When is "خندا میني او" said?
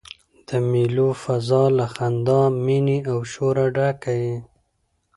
1.93-3.19